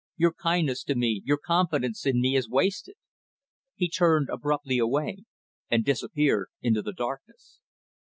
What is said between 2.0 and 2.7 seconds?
in me, is